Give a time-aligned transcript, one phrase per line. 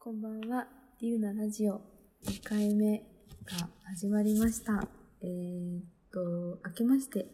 [0.00, 0.68] こんばんは。
[1.00, 1.80] リュウナラジオ
[2.24, 2.98] 2回目
[3.44, 4.86] が始まりました。
[5.20, 5.82] えー、っ
[6.12, 7.26] と、明けまして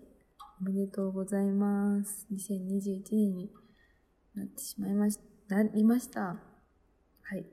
[0.63, 2.27] おめでとうございます。
[2.33, 3.51] 2021年に
[4.35, 6.21] なってしまいまし、なりました。
[6.23, 6.37] は
[7.37, 7.45] い。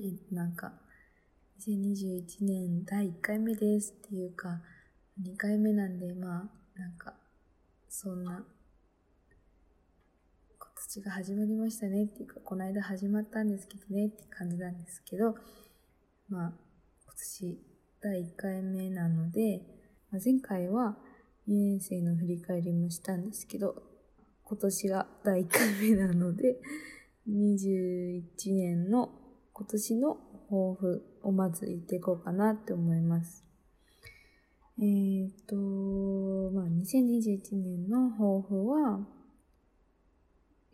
[0.00, 0.72] えーなんか、
[1.60, 4.60] 2021年第1回目ですっていうか、
[5.22, 7.14] 2回目なんで、まあ、なんか、
[7.88, 8.44] そんな、
[10.90, 15.34] 今年が始まりましたねっていうか、この間始まったんですけどねって感じなんですけど、
[16.30, 16.52] まあ、
[17.04, 17.58] 今年
[18.02, 19.60] 第1回目なので、
[20.10, 20.96] まあ、前回は
[21.46, 23.74] 2年生の振り返りもしたんですけど、
[24.44, 26.56] 今年が第1回目なので、
[27.28, 28.22] 21
[28.54, 29.10] 年の
[29.52, 30.14] 今年の
[30.48, 33.44] 抱負をまず言っていこうかなって思います。
[34.78, 35.54] えーっと、
[36.54, 39.17] まあ、2021年の抱負は、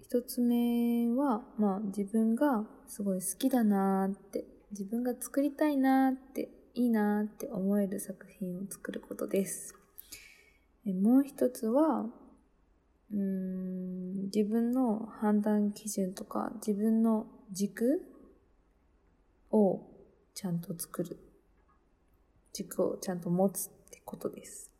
[0.04, 9.74] 一つ目は、まあ自分がすごい好きだなーって、自分が作りたいなーって、いいなーって思える作品を作ることです。
[10.84, 12.04] もう一つは、
[13.12, 18.02] うーん、自分の判断基準とか、自分の軸
[19.52, 19.80] を
[20.34, 21.18] ちゃんと作る。
[22.52, 24.70] 軸をちゃんと持つってことです。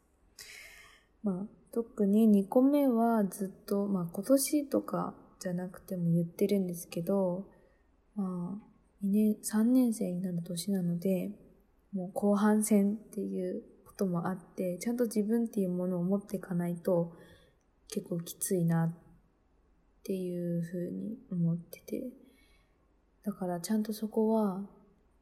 [1.23, 7.47] まあ、特に2個目はずっと、まあ今年とかじゃなくても言ってるんですけど、
[8.17, 11.33] まあ、2年、3年生になる年なので、
[11.93, 17.13] もう後半戦っていうこともあって、ちゃんと自分っていうものを持っていかないと
[17.89, 18.95] 結構きついなっ
[20.03, 22.11] ていうふうに思ってて。
[23.23, 24.67] だからちゃんとそこは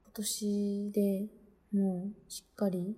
[0.05, 1.29] 今年で
[1.73, 2.97] もうしっかり、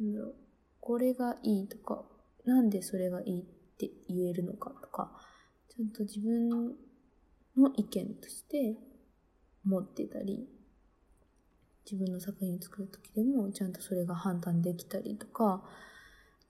[0.00, 0.32] なん
[0.80, 2.04] これがいいとか、
[2.44, 3.44] なんでそれがいいっ
[3.78, 5.12] て言えるのかとか、
[5.80, 6.50] ちゃんと自分
[7.56, 8.76] の意見として
[9.64, 10.46] 持ってたり、
[11.90, 15.62] 自分の作品を作るときでもちゃんとそれが判断できたりとか、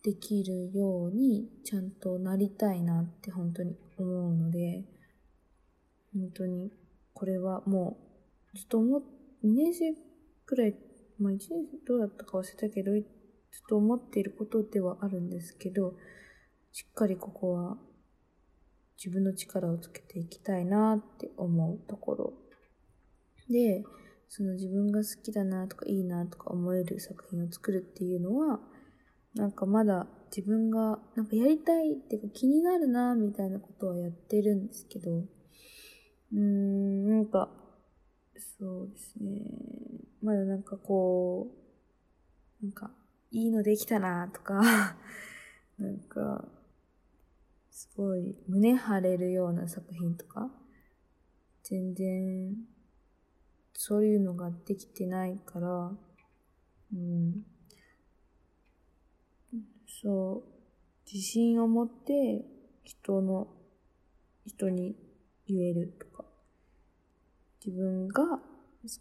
[0.02, 4.82] できるようにちゃんとなりたいなって本当に思うので、
[6.12, 6.72] 本当に
[7.14, 7.98] これはも
[8.52, 9.02] うずっと思っ、
[9.44, 9.94] 2年生
[10.44, 10.74] くらい、
[11.20, 13.02] まあ1年生どうだったか忘れたけど、ずっ
[13.68, 15.94] と思っていることではあるんですけど、
[16.72, 17.78] しっかりここは
[19.02, 22.32] 自分の力をつけていきたいなって思うところ。
[23.48, 23.82] で、
[24.28, 28.60] その自分が好きだなとかいいなとか思える作品を作るっていうのは、
[29.34, 30.06] なんかまだ
[30.36, 37.48] 自分がなんかやりたいっていうか気になるなみたいなことはやってるんですけど、うーん、なんか、
[38.58, 39.40] そうですね。
[40.22, 41.48] まだなんかこ
[42.62, 42.90] う、なんか、
[43.30, 44.60] いいのできたなとか、
[45.78, 46.46] なんか、
[47.80, 50.50] すごい胸張れるような作品とか、
[51.62, 52.54] 全然、
[53.72, 55.90] そういうのができてないから、
[56.92, 57.42] うん。
[59.86, 62.44] そう、自信を持って
[62.84, 63.48] 人の、
[64.44, 64.94] 人に
[65.46, 66.26] 言えるとか、
[67.64, 68.40] 自分が好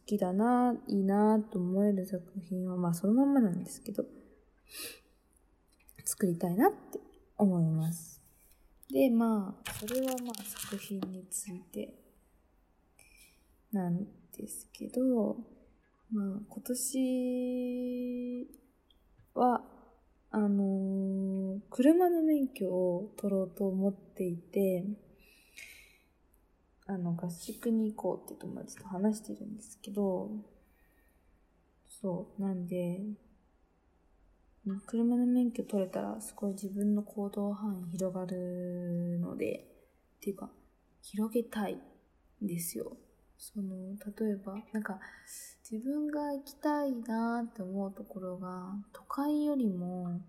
[0.05, 4.05] きだな、いいなと思える作品は、まあそのまんまなんですけど、
[6.05, 7.01] 作りたいなって
[7.37, 8.18] 思います。
[8.91, 11.93] で、まあ、それはまあ作品について
[13.71, 14.05] なん
[14.35, 15.37] ですけど、
[16.11, 18.47] まあ今年
[19.35, 19.61] は、
[20.31, 24.85] あのー車の免許を取ろうと思っていて、
[26.87, 30.29] あの、合宿に行こうって友達と話してるんですけど、
[32.01, 33.01] そう、なんで、
[34.85, 39.65] 車の免許取れたらすごい自分の行動範囲広がるので、
[40.17, 40.49] っていうか、
[41.01, 41.77] 広げたい
[42.43, 42.97] んですよ。
[43.37, 44.99] その、例えば、なんか、
[45.69, 50.21] 自分が行きたいなって思うところが、都会よりも、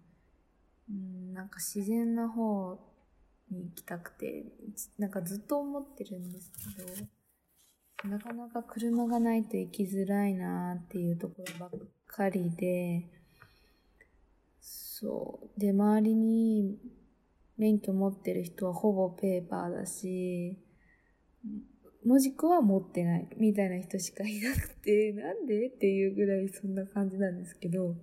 [0.89, 2.79] うん、なんか自然な方
[3.51, 4.45] に行きたくて、
[4.97, 11.71] なんかずっと思ってるんですけど、なかなか車がないと行きづらいなっていうところばっ
[12.07, 13.20] かりで、
[15.01, 15.61] そう。
[15.61, 16.79] で、周りに
[17.57, 20.59] 免許持ってる人はほぼペーパーだし、
[22.05, 25.69] もしくは持ってないみたいな人しかいなくて、 なんで？
[25.69, 27.97] っていうぐらいそんな感じなんですけど、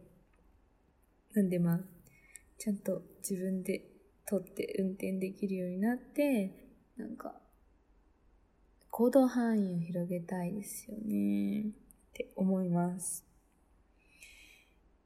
[1.34, 1.80] なんでまあ、
[2.58, 3.84] ちゃんと自分で
[4.26, 6.52] 取って運転できるようになって、
[6.98, 7.40] なんか、
[8.90, 11.62] 行動範囲を広げたいですよね。
[11.62, 11.64] っ
[12.14, 13.24] て思います。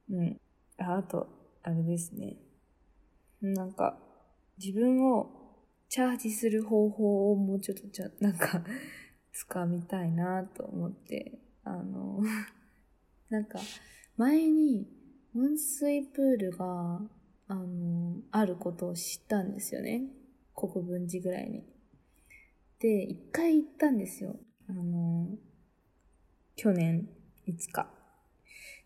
[0.10, 0.42] うん。
[0.78, 2.38] あ、あと、あれですね。
[3.42, 3.98] なんか、
[4.58, 5.42] 自分を
[5.90, 8.64] チャージする方法をもうちょっとちゃ、なんか、
[9.50, 12.22] 掴みたいなと思って、あの、
[13.30, 13.60] なんか、
[14.18, 14.88] 前に
[15.36, 17.02] 温水プールが、
[17.48, 20.08] あの、あることを知ったんですよね。
[20.56, 21.64] 国分寺ぐらいに。
[22.80, 24.40] で、一回行ったんですよ。
[24.68, 25.38] あの、
[26.56, 27.10] 去年
[27.48, 28.01] 5日。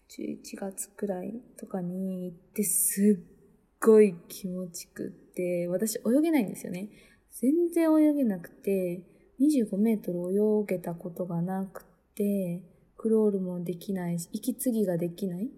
[0.10, 3.36] 11月くらいとかに行ってすっ
[3.80, 6.90] ごい気持ちくって、私泳げないんですよね。
[7.31, 9.04] 全然泳げなくて、
[9.40, 11.84] 25メートル泳げたことがなく
[12.16, 12.62] て、
[12.98, 15.50] クロールもできないし、息継ぎができない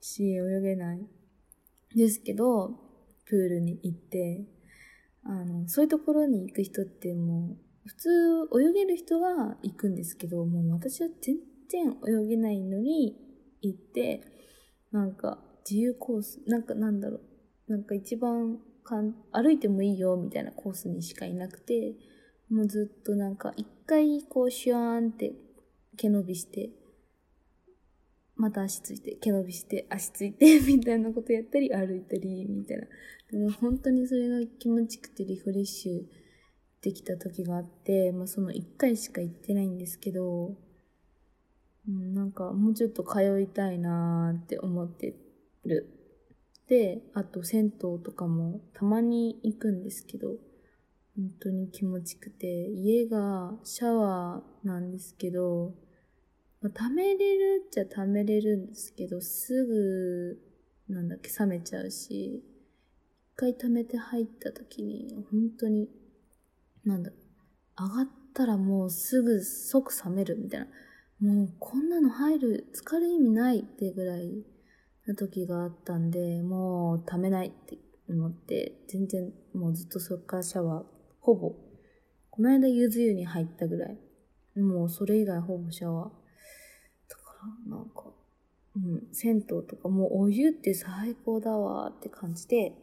[0.00, 1.00] し、泳げない。
[1.96, 2.70] ですけど、
[3.26, 4.44] プールに行って、
[5.24, 8.08] あの、そういうところに行く人ってもう、普通
[8.60, 11.36] 泳げる人が行くんですけど、もう私は全
[11.68, 13.16] 然泳げないのに
[13.68, 14.22] 行って、
[14.92, 15.38] なんか
[15.68, 17.20] 自由コース、なんかなんだろ
[17.68, 21.94] う、なんか一番かん歩いてもいいよみたいなコースにしかいなくて、
[22.50, 25.32] もうずっとなんか一回こうシュワーンって
[25.96, 26.70] 毛伸びして、
[28.36, 32.86] また足ついて、毛伸びして足ついて みたいなことやったり歩いたりみたいな。
[33.30, 36.04] でも本当にそれが気持ちくてリフレッシュ
[36.82, 40.56] できた時があって、まあその一回しか行ってないんですけど、
[41.88, 45.14] うん、なんかもうちょっと通いたいなーって思って
[45.64, 45.90] る。
[46.68, 50.36] で、あと銭湯とかもたまに行くんですけど、
[51.16, 55.74] 本当に気持ちくて、家がシャワーなんですけど、
[56.60, 60.40] まあ、溜めれるっちゃ溜めれるんですけど、すぐ、
[60.88, 62.42] なんだっけ、冷めちゃうし、
[63.34, 65.88] 一回溜めて入った時に、本当に、
[66.84, 67.12] なんだ、
[67.78, 70.66] 上がったらもうすぐ即冷めるみたいな。
[71.24, 74.44] もうこんなの入る、浸かる意味ないってぐらい
[75.06, 77.78] な時があったんで、もうためないって
[78.10, 80.84] 思って、全然もうずっとそっからシャワー、
[81.20, 81.54] ほぼ、
[82.30, 83.98] この間ゆず湯に入ったぐらい。
[84.60, 86.10] もうそれ以外ほぼシャワー。
[87.08, 87.22] だか
[87.70, 88.12] らなんか、
[88.76, 92.74] うん、銭湯とかもうお湯って最高だわって感じで、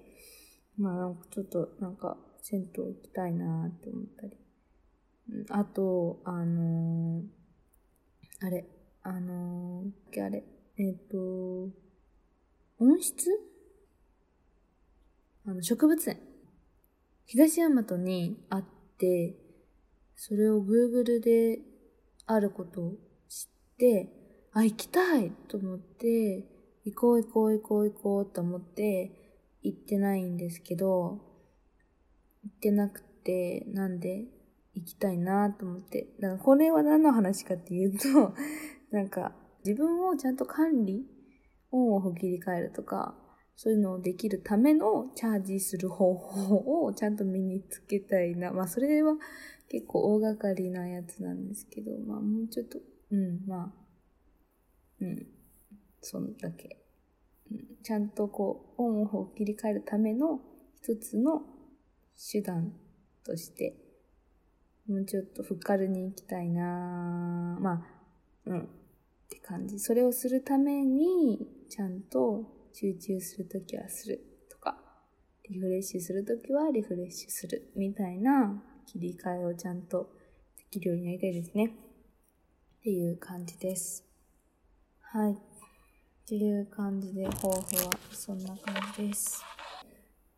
[0.80, 4.36] まあなんかちょっとなんか銭湯行きたいなって思ったり。
[5.50, 7.41] あと、あのー、
[8.44, 8.66] あれ、
[9.04, 10.44] あのー、あれ、
[10.76, 11.70] えっ、ー、と、
[12.80, 13.28] 温室？
[15.46, 16.20] あの、植物園。
[17.28, 18.66] 東大和にあっ
[18.98, 19.36] て、
[20.16, 21.60] それを Google で
[22.26, 22.92] あることを
[23.30, 23.48] 知っ
[23.78, 24.10] て、
[24.54, 26.44] あ、行きたいと思って、
[26.84, 31.22] 行こう行こう行こう行こうと思って、行ってないんですけど、
[32.44, 34.41] 行ってなくて、なんで？
[34.74, 36.08] 行きたいなと思って。
[36.20, 38.34] だからこれは何の話かっていうと、
[38.92, 39.36] なんか
[39.66, 41.06] 自分をちゃんと管理
[41.72, 43.18] オンオフ切り替えるとか、
[43.56, 48.52] そういうのをできるためのチャージする方法をちゃんと身につけたいな。
[48.52, 49.18] まあそれは
[49.70, 52.80] 結構大掛かりなやつなんですけど、まあもうちょっと、
[53.12, 53.74] うん、まあ、
[55.02, 55.28] うん、
[56.02, 56.78] そんだけ。
[57.52, 60.42] うん、ちゃんとこう、オンオフを切り替えるための
[60.82, 61.44] 一つの
[62.32, 62.74] 手段
[63.24, 63.76] として、
[64.92, 67.82] もうちょっとふっかるに行きたいなまあ、
[68.46, 68.66] うん、っ
[69.30, 69.80] て感じ。
[69.80, 72.44] それをするために、ちゃんと
[72.74, 74.20] 集中するときはする
[74.52, 74.78] とか、
[75.50, 80.10] リフレッシュするときはリフレッシュするみたいな切り替えをちゃんと
[80.58, 81.68] できるようになりたいですね。
[81.68, 84.04] っていう感じです。
[85.00, 85.32] はい。
[85.32, 85.38] っ
[86.28, 87.50] ていう感じで、抱負
[87.86, 89.42] はそんな感じです。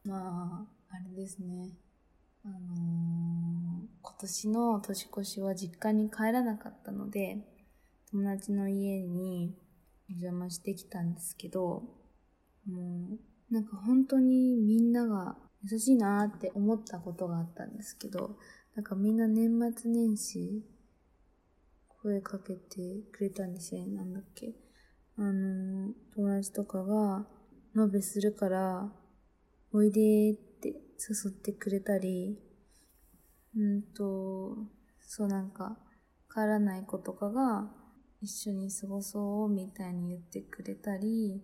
[0.05, 1.72] まあ、あれですね。
[2.45, 2.59] あのー、
[4.01, 7.38] 今年の年越しは実家に帰らなかったので、
[8.12, 9.55] 友達の家に
[10.09, 11.83] お邪魔してきたんですけど、
[12.67, 13.17] も
[13.50, 18.38] う、なんか本当にみんなが優しいなって思ったことがあったんですけど、
[18.75, 20.65] なんかみんな年末年始、
[22.01, 23.95] 声かけてくれたんですよね。
[23.95, 24.53] なんだっけ。
[25.17, 27.25] あの、友達とかが、
[27.75, 28.91] 延べするから、
[29.71, 32.39] おいでって誘ってくれたり、
[33.55, 34.58] うんと、
[35.00, 35.77] そうなんか、
[36.32, 37.72] 帰らない子とかが、
[38.22, 41.43] 一緒に過ごそうみたいに言ってくれたり、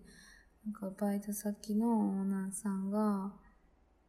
[0.64, 3.34] なんかバイト先のオーナーさんが、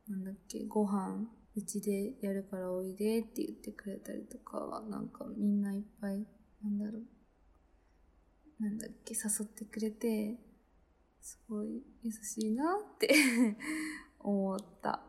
[0.08, 6.26] なんだっけ、ご飯、うちでやるからおいでって言ってくれたりとか、なんかみんないっぱい、
[6.64, 10.40] なんだろう、なんだっけ、誘ってくれて、
[11.20, 12.64] すごい優しいな
[12.96, 13.14] って
[14.24, 15.02] 思った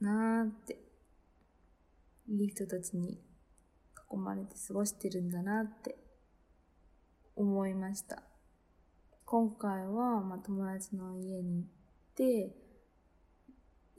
[0.00, 0.84] なーって。
[2.28, 3.20] いい人たちに
[4.10, 5.96] 囲まれて過ごしてるんだなって
[7.36, 8.22] 思いました。
[9.26, 11.68] 今回は、ま、友達の家に行っ
[12.14, 12.54] て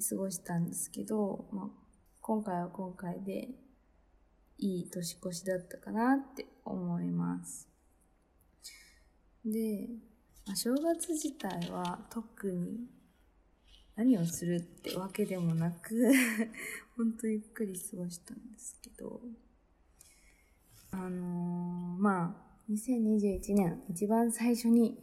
[0.10, 1.67] 過ごしたんですけど、まあ、
[2.22, 3.50] 今回は今回で
[4.57, 7.67] いい年越しだったかなって思います。
[9.43, 9.88] で、
[10.48, 12.88] まあ、正月自体は特に
[13.96, 16.12] 何をするってわけでもなく
[16.98, 19.22] ほんとゆっくり過ごしたんですけど、
[20.92, 24.98] あのー、まあ、2021年一番最初に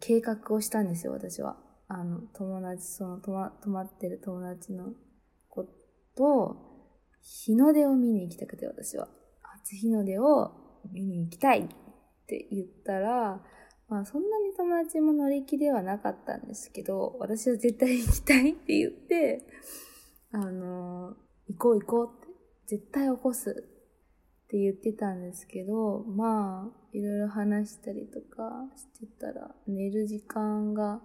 [0.00, 1.56] 計画をしたんですよ、私は。
[1.88, 4.92] あの、友達、その、泊ま、泊まってる友達の
[5.48, 5.64] 子
[6.16, 6.56] と、
[7.22, 9.08] 日の出を見に行きたくて、私は。
[9.62, 10.52] 初日の出を
[10.92, 11.68] 見に行きたいっ
[12.26, 13.40] て言ったら、
[13.88, 19.46] まあそんなに友達も乗り気ではなかったんですけど、私は絶対行きたいって言って、
[20.32, 21.14] あの
[21.48, 23.50] 行こう行こうって、絶対起こす
[24.46, 31.00] って言ってたんですけど、まあ、いろいろ話したりとかしてたら、寝る時間が、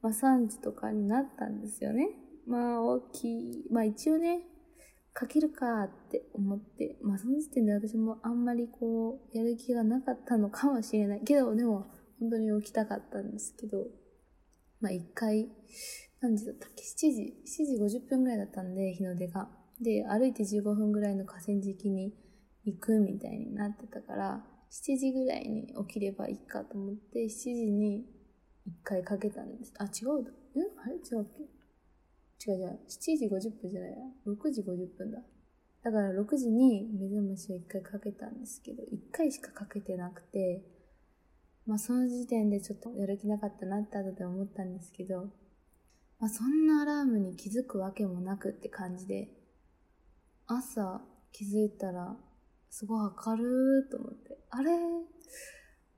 [0.00, 2.08] まあ3時とかになったんですよね。
[2.46, 4.40] まあ大きい、まあ一応ね、
[5.12, 11.20] かけるかって思って、まあその時点で私もあんまりこう、やる気がなかったのかもしれない。
[11.20, 11.86] けど、でも、
[12.22, 13.88] 本当に起きたかったんですけど、
[14.80, 15.48] まあ一回、
[16.20, 19.48] 何時だったっけ ?7 時、7時50分ぐらいだったんで、日の出が。
[19.80, 22.14] で、歩いて15分ぐらいの河川敷に
[22.64, 28.06] 行くみたいになってたから、7時ぐらいに起きればいいかと思って、7時に
[28.66, 29.74] 一回かけたんです。
[29.78, 30.30] あ、違うだ。
[30.30, 30.34] ん
[30.80, 30.94] あれ？
[30.94, 31.26] 違うっ
[32.38, 32.52] け？
[32.52, 32.78] 違う違う。
[32.88, 33.96] 7時50分じゃないや。
[34.28, 35.18] 6時50分だ。
[35.82, 40.62] だから6時に目覚ましを一回かけたんですけど、一回しかかけてなくて、
[41.66, 45.26] まあその時点でちょっとやる気なかったなって後で思ったんですけど、
[46.18, 49.28] まあそんなアラームに気づくわけもなくって感じで、
[50.46, 51.00] 朝
[51.32, 52.16] 気づいたら
[52.68, 54.70] すごい明るいと思って、あれ？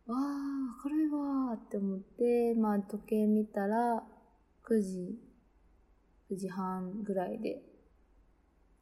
[0.06, 0.20] わあ、
[0.84, 4.02] 明るいわーって思って、まあ時計見たら
[4.68, 5.18] 9時、
[6.30, 7.62] 9時半ぐらいで、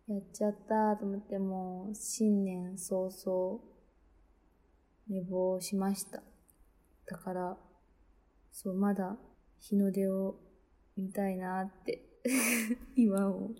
[0.08, 3.60] やっちゃったと思ってもう新年早々
[5.08, 6.22] 寝坊しました。
[7.06, 7.56] だから、
[8.50, 9.16] そう、まだ
[9.58, 10.36] 日の出を
[10.96, 12.02] 見たいなって、
[12.96, 13.50] 今を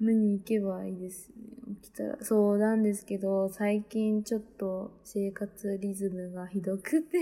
[0.00, 1.36] 見に行けばいいですね。
[1.82, 2.18] 起きたら。
[2.22, 7.18] そうなんですけど、最近ちょっと生活リズムがひどくて、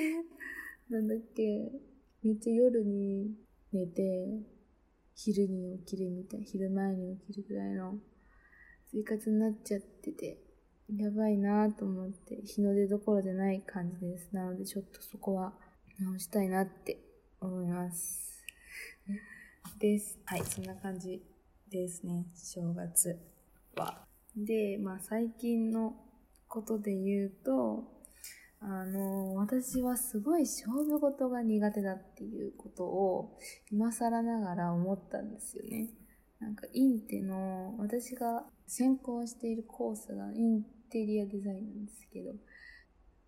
[0.88, 1.70] なんだっけ、
[2.22, 3.34] めっちゃ夜に
[3.72, 4.40] 寝て、
[5.14, 7.98] 昼に起きるみたい、昼前に起きるぐらいの
[8.86, 10.38] 生活になっちゃってて、
[10.98, 14.28] やばいなと思って、日の出どころじゃない感じです。
[14.32, 15.54] なのでちょっとそこは
[15.98, 16.98] 直したいなって
[17.40, 18.44] 思います。
[19.78, 20.18] です。
[20.26, 21.22] はい、そんな感じ
[21.70, 23.18] ですね、正月
[23.74, 24.04] は。
[24.36, 25.94] で、まあ最近の
[26.46, 27.84] ことで言うと、
[28.60, 33.38] あの、私はすごい勝負事が苦手だっていうことを
[33.70, 35.88] 今更ながら思ったんですよね。
[36.38, 42.32] なんかインテの私が専攻しているコースがインテリアデザインなんですけど、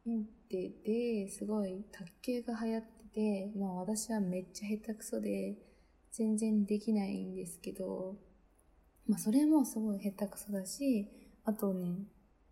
[0.05, 5.57] インテですごい卓球が流行ってて、まあ私はめっちゃ下手くそで
[6.13, 8.17] 全然できないんですけど、
[9.09, 11.09] まあそれもすごい下手くそだし、
[11.45, 12.07] あとね、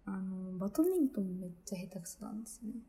[0.07, 2.81] あの、バドミントンもめっちゃ下手くそなんですよね。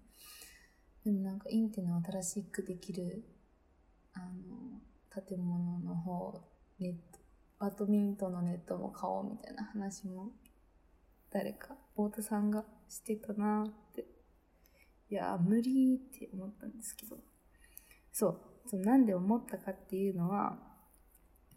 [1.03, 3.25] でもなんかインテの新しくできる、
[4.13, 4.79] あの、
[5.27, 6.41] 建物の方、
[6.79, 7.19] ネット、
[7.59, 10.31] バドミントンのネットも買おうみたいな話も、
[11.33, 14.05] 誰か、太田さんがしてたなって。
[15.09, 17.17] いや、無理って思ったんですけど。
[18.11, 18.39] そう。
[18.67, 20.59] そうなんで思ったかっていうのは、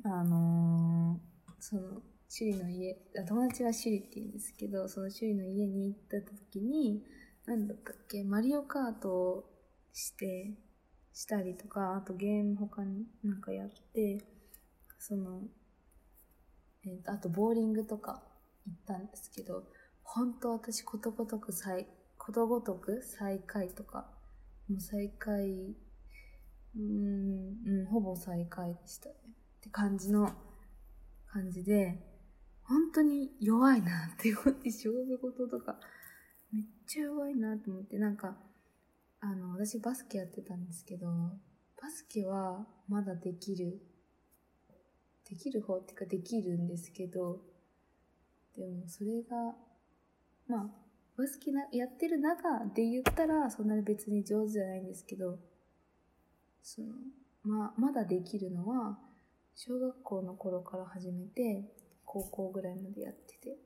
[0.02, 1.82] あのーその、
[2.28, 2.94] 趣里の家、
[3.28, 7.04] 友達は趣里って言うんですけど、その趣里の家に行った時に、
[7.44, 9.44] なんだったっけ、マリオカートを
[9.92, 10.54] して、
[11.12, 14.24] したりとか、あとゲーム他になんかやって、
[14.98, 15.42] その、
[16.84, 18.22] えーとあとボーリングとか
[18.66, 19.64] 行ったんですけど、
[20.02, 21.86] 本当私ことごとく最、
[22.18, 24.10] ことごとく最下位とか、
[24.68, 25.76] もう最下位、
[26.76, 29.14] うん、うん、ほぼ最下位でしたね。
[29.58, 30.32] って感じの、
[31.26, 31.98] 感じで、
[32.62, 35.78] 本当に弱いなって思って、勝負事とか、
[36.52, 38.36] めっちゃ弱いなと思って、なんか、
[39.20, 41.06] あの、私バスケやってたんですけど、
[41.80, 43.80] バスケはまだできる、
[45.28, 47.40] できる方っていうかできるんですけど、
[48.56, 49.54] でもそれが、
[50.48, 50.70] まあ、
[51.16, 55.38] バスケなやってる中で言ったら、そんなに別に上手じゃないんですけど、
[56.62, 56.88] その、
[57.42, 58.98] まあ、まだできるのは、
[59.54, 61.64] 小学校の頃から始めて、
[62.04, 63.56] 高校ぐらいまでやってて、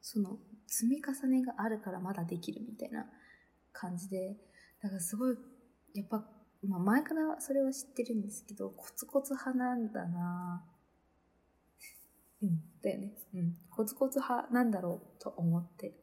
[0.00, 3.06] その積み重ねがあるからまだできるみたいな
[3.72, 4.36] 感じで、
[4.82, 5.36] だからすごい、
[5.94, 6.24] やっぱ、
[6.66, 10.64] まあ前からそれは知ってるんですけど、コツコツ派なんだな
[12.44, 13.12] うん、だよね。
[13.34, 13.54] うん。
[13.70, 15.94] コツコツ派なんだろうと思って。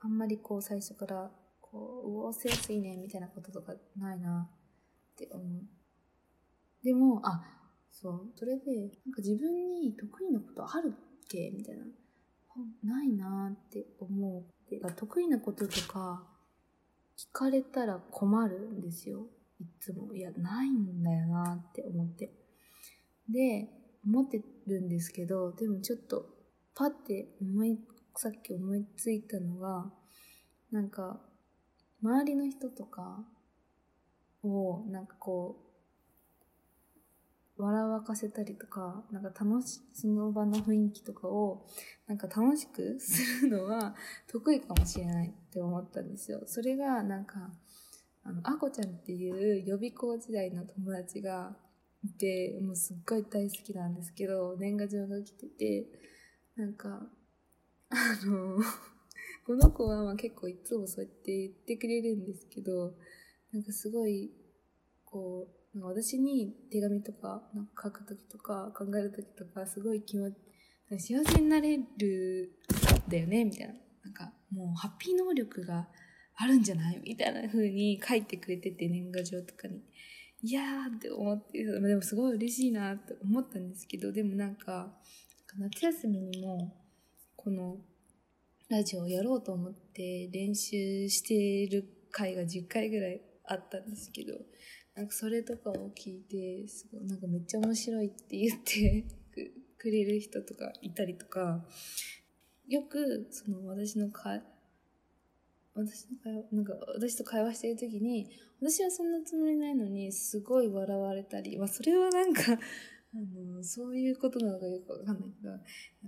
[0.00, 5.62] あんまりこう最初から、こう、うおせやすいね、みたいなこととかないなって思う。
[6.84, 7.42] でも、あ、
[7.90, 8.64] そう、それで、
[9.06, 11.84] なんか自分に得意なことあるっけみたいな。
[12.84, 14.44] ないなって思う。
[14.70, 16.22] で得意なこととか、
[17.16, 19.26] 聞かれたら困るんですよ。
[19.60, 20.14] いつも。
[20.14, 22.32] いや、ないんだよなって思って。
[23.28, 23.68] で、
[24.06, 26.26] 思ってるんですけど、でもちょっと、
[26.74, 27.78] パって思い、
[28.16, 29.90] さっき思いついたのが、
[30.70, 31.20] なんか、
[32.02, 33.24] 周りの人とか
[34.42, 35.64] を、なんかこう、
[37.56, 41.66] 笑わかせたりとか、なんか楽し、その場の雰囲気とかを、
[42.06, 43.94] なんか楽しくするのは
[44.26, 46.42] 得意かもしれないって思ったんですよ。
[46.46, 47.52] それが、なんか、
[48.24, 51.56] あの、あこちゃんっていう予備校時代の友達が
[52.04, 55.86] いて、もうすっごい大好きなんですけど、年賀状が来てて、
[56.56, 57.08] なんか、
[57.90, 58.58] あの、
[59.46, 62.96] この子はまあ結構いつもそうやって言ってくれるんですけど、
[63.52, 64.32] なんかすごい、
[65.04, 70.36] こう、なんか私に手紙とか、なんか書くときとか、考えるときとか、すごい気持ち、
[70.98, 72.52] 幸せになれる
[73.06, 73.74] んだよね、みたいな。
[74.04, 75.88] なんか、もうハッピー能力が
[76.36, 77.00] あるんじゃない？
[77.04, 79.82] みたいな風に書いてくれてて、年賀状とかに。
[80.46, 84.94] いやーって思って、でもすごい嬉しいなって思ったんですけど、でもなんか、
[85.58, 86.76] 夏休みにも、
[87.34, 87.78] この、
[88.68, 94.34] ラジオをやろうと思って練習してる回が10回ぐらいあったんですけど、
[94.94, 99.06] なんかそれとかを聞いて、すごいなんかめっちゃ面白いって言って
[99.78, 101.64] くれる人とかいたりとか、
[102.68, 104.42] よくその私のか、
[105.74, 112.56] 私の会話、なんか私と会話してる時に、私はそんなつもりないのに、すごい笑われたり、まあそれはなんか、あ
[113.16, 115.60] の、そういうことなのかよくわかんないけど、なん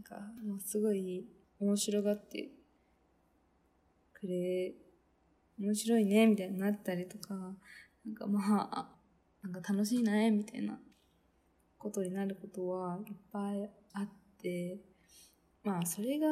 [0.03, 1.27] か、もうすごい
[1.61, 2.51] 面白がって
[4.13, 4.75] くれ、
[5.59, 8.97] 面白いね、みたいになったりとか、なんかまあ、
[9.43, 10.79] なんか楽しいね、みたいな
[11.79, 14.09] ことになることはいっぱいあっ
[14.41, 14.79] て、
[15.65, 16.27] まあそれが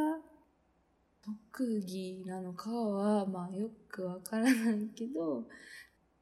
[1.25, 5.45] 特技なのかは、まあよくわからないけど、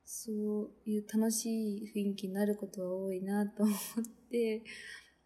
[0.05, 3.77] そういう楽しい雰囲気になることは多いなと思っ
[4.31, 4.63] て、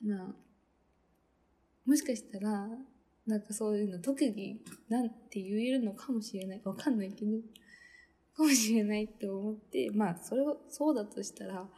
[0.02, 0.34] まあ、
[1.84, 2.68] もしかしたら、
[3.26, 6.60] なんかそういうの特技なんて言えるのかもしれない。
[6.64, 7.32] わかんないけど、
[8.36, 11.68] かもしれないって思って、まあそれを、そうだとしたら、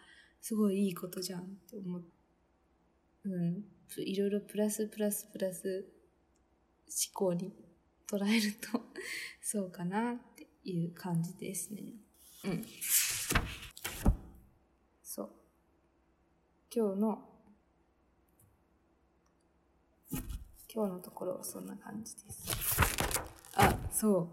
[0.41, 2.09] すごいいいことじゃんって思って、
[3.25, 3.65] うん。
[3.97, 5.87] いろいろプラスプラスプラス
[7.15, 7.53] 思考に
[8.09, 8.81] 捉えると、
[9.43, 11.83] そうかなっていう感じですね。
[12.45, 12.65] うん。
[15.03, 15.31] そう。
[16.75, 17.29] 今日の、
[20.73, 22.47] 今日のところはそんな感じです。
[23.55, 24.29] あ、そう。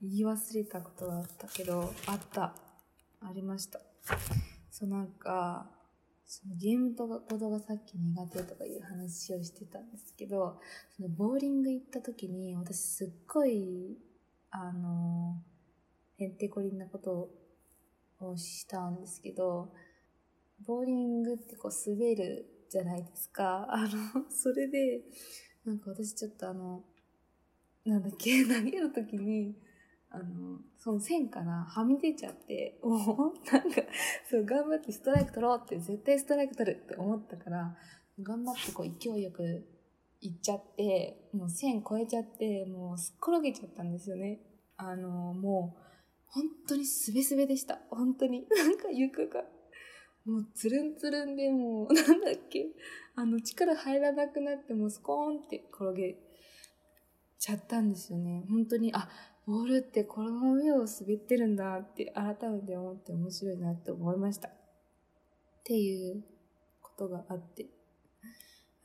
[0.00, 2.54] 言い忘れたことがあったけど、あった。
[3.20, 3.82] ありました。
[4.70, 5.70] そうなんか、
[6.32, 10.60] そのゲームとかことがさっき苦手とかいう話をしてたんですけど、
[10.96, 13.98] そのボーリング行った時に私すっごい、
[14.52, 15.42] あの、
[16.18, 17.30] へんてこりんなこと
[18.20, 19.72] をしたんですけど、
[20.64, 23.66] ボーリングってこう滑るじゃないですか。
[23.68, 23.88] あの、
[24.30, 25.00] それで、
[25.64, 26.84] なんか私ちょっとあの、
[27.84, 29.56] なんだっけ、投げる時に、
[30.10, 33.82] あの、その線からはみ出ちゃって、もう、なんか、
[34.28, 37.76] そう、頑張ってストライク取ろうって、絶対ストライク取るって思ったから、
[38.20, 39.64] 頑張ってこう勢いよく
[40.20, 44.40] 行っちゃって、もう線越えちゃって、もうすっ転げちゃったんですよね。
[44.76, 45.82] あの、もう、
[46.26, 47.80] 本当にすべすべでした。
[47.90, 48.46] 本当に。
[48.50, 49.44] なんか床が、
[50.24, 52.66] もうつるんつるんで、もう、なんだっけ、
[53.14, 56.16] あの、力入らなくなって、もうスコーンって転げ
[57.38, 58.44] ちゃったんですよね。
[58.48, 59.08] 本当に、あ、
[59.50, 64.46] ボールってこの上を滑ってるんだって改めて思って面白いなって思いました。
[64.46, 64.52] っ
[65.64, 66.22] ていう
[66.80, 67.66] ことがあって、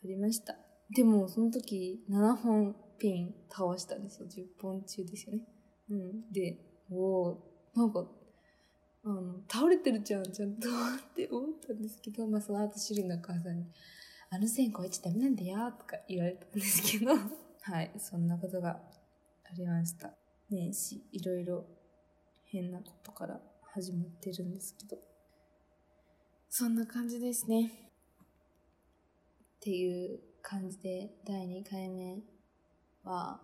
[0.04, 0.56] ありました。
[0.90, 4.28] でも、その時、7本ピン倒したんですよ。
[4.28, 5.44] 10本中ですよね。
[5.92, 6.32] うん。
[6.32, 6.58] で、
[6.90, 7.38] おー、
[7.76, 8.04] なんか、
[9.04, 13.66] あの、倒れてるじゃん、ちゃんとって思ったんですけど、まあその後、シリの母さんに、
[14.32, 18.80] あの線越えちゃダメなんだよ、とか言われたんですけど、はい、そんなことがあ
[19.56, 20.25] りました。
[20.50, 21.66] 年始、いろいろ
[22.46, 23.42] 変なことから
[23.74, 25.02] 始まってるんですけど、
[26.50, 27.92] そんな感じですね。
[29.58, 32.18] っていう感じで、第2回目
[33.04, 33.42] は、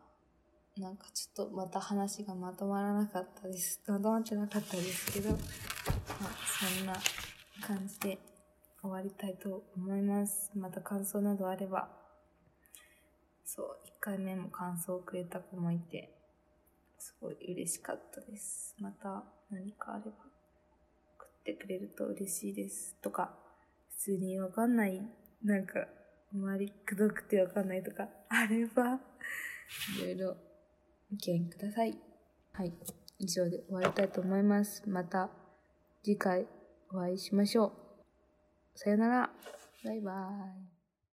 [0.77, 3.81] なんかちょっとまた話がまとまらなかったです。
[3.87, 5.39] まとまってなかったですけど、まあ、
[6.77, 6.93] そんな
[7.65, 8.19] 感じで
[8.81, 10.51] 終わりたいと思います。
[10.55, 11.89] また感想などあれば、
[13.43, 16.20] そう、1回目も感想をくれた子もいて、
[17.01, 18.75] すごい嬉しかったです。
[18.79, 20.11] また何かあれば
[21.17, 22.95] 送ってくれると嬉しいです。
[23.01, 23.33] とか、
[23.89, 25.01] 普通にわかんない、
[25.43, 25.87] なんか、あ
[26.37, 28.99] まりくどくてわかんないとか、あれば、
[29.99, 30.37] いろいろ
[31.11, 31.97] 意見ください。
[32.53, 32.73] はい。
[33.17, 34.83] 以上で終わりたいと思います。
[34.87, 35.31] また
[36.03, 36.45] 次回
[36.91, 37.71] お会いしましょう。
[38.75, 39.31] さよなら。
[39.83, 40.80] バイバーイ。